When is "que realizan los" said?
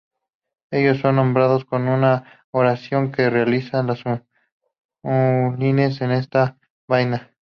3.11-4.01